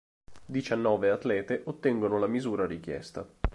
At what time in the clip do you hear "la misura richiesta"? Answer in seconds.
2.17-3.23